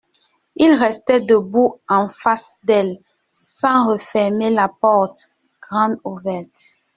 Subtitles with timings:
[0.55, 2.97] Il restait debout, en face d'elle,
[3.35, 5.29] sans refermer la porte
[5.61, 6.77] grande ouverte.